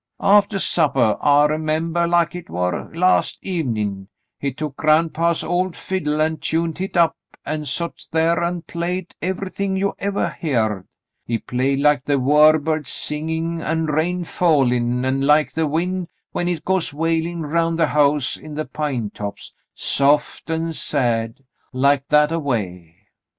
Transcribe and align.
Aftah 0.19 0.59
suppah— 0.59 1.19
I 1.21 1.45
remember 1.45 2.07
like 2.07 2.33
hit 2.33 2.49
war 2.49 2.89
last 2.91 3.37
evenin'— 3.43 4.07
he 4.39 4.51
took 4.51 4.75
gran'paw's 4.75 5.43
old 5.43 5.75
fiddle 5.77 6.19
an' 6.23 6.37
tuned 6.37 6.79
hit 6.79 6.97
up 6.97 7.15
an' 7.45 7.65
sot 7.65 8.07
thar 8.11 8.41
an* 8.43 8.63
played 8.63 9.13
everything 9.21 9.75
you 9.75 9.93
evah 9.99 10.35
heered. 10.41 10.87
He 11.27 11.37
played 11.37 11.81
like 11.81 12.03
the' 12.05 12.17
war 12.17 12.57
birds 12.57 12.89
singin' 12.89 13.61
an' 13.61 13.85
rain 13.85 14.23
fallin', 14.23 15.05
an' 15.05 15.21
like 15.21 15.53
the 15.53 15.67
wind 15.67 16.07
when 16.31 16.47
hit 16.47 16.65
goes 16.65 16.91
wailin' 16.91 17.43
round 17.45 17.77
the 17.77 17.85
house 17.85 18.37
in 18.37 18.55
the 18.55 18.65
pine 18.65 19.11
tops— 19.11 19.53
soft 19.75 20.49
an' 20.49 20.73
sad— 20.73 21.41
like 21.73 22.07
that 22.07 22.31
a 22.31 22.39
way. 22.39 22.95